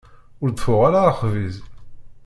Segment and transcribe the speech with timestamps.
[0.41, 1.55] Ur d-tuɣ ara axbiz.